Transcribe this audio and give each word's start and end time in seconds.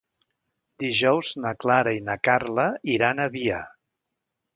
Dijous 0.83 1.33
na 1.43 1.51
Clara 1.65 1.93
i 1.97 2.01
na 2.07 2.15
Carla 2.29 2.65
iran 2.95 3.21
a 3.21 3.29
Avià. 3.33 3.61